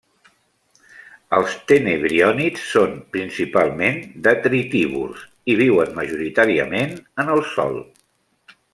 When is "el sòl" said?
7.39-7.83